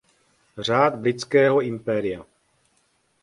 Řád 0.57 0.95
britského 0.95 1.61
impéria. 1.61 2.25